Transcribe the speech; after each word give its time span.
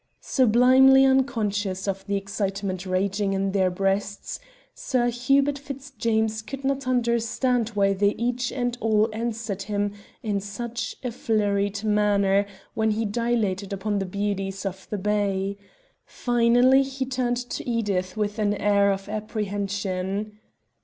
Sublimely 0.19 1.05
unconscious 1.05 1.87
of 1.87 2.03
the 2.07 2.15
excitement 2.17 2.87
raging 2.87 3.33
in 3.33 3.51
their 3.51 3.69
breasts, 3.69 4.39
Sir 4.73 5.09
Hubert 5.11 5.59
Fitzjames 5.59 6.41
could 6.41 6.63
not 6.63 6.87
understand 6.87 7.69
why 7.75 7.93
they 7.93 8.15
each 8.17 8.51
and 8.51 8.75
all 8.81 9.07
answered 9.13 9.61
him 9.61 9.93
in 10.23 10.39
such 10.39 10.95
a 11.03 11.11
flurried 11.11 11.83
manner 11.83 12.47
when 12.73 12.89
he 12.89 13.05
dilated 13.05 13.71
upon 13.73 13.99
the 13.99 14.07
beauties 14.07 14.65
of 14.65 14.89
the 14.89 14.97
bay. 14.97 15.55
Finally 16.03 16.81
he 16.81 17.05
turned 17.05 17.37
to 17.37 17.69
Edith 17.69 18.17
with 18.17 18.39
an 18.39 18.55
air 18.55 18.91
of 18.91 19.07
apprehension. 19.07 20.39